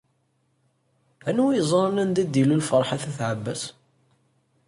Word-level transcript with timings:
Anwa 1.29 1.49
i 1.53 1.57
yeẓran 1.57 2.01
anda 2.03 2.19
i 2.23 2.25
d-ilul 2.25 2.63
Ferḥat 2.69 3.03
n 3.05 3.09
At 3.11 3.19
Ɛebbas? 3.31 3.61